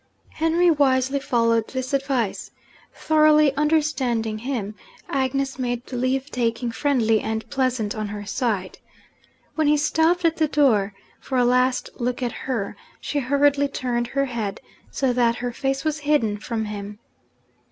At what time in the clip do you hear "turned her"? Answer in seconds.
13.67-14.25